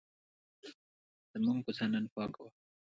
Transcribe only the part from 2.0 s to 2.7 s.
پاکه وه.